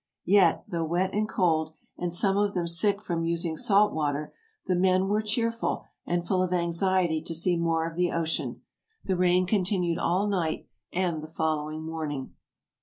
[0.25, 4.33] Yet, though wet and cold, and some of them sick from using salt water,
[4.65, 8.63] the men were cheerful and full of anxiety to see more of the ocean.
[9.05, 12.33] The rain continued all night and the following morning.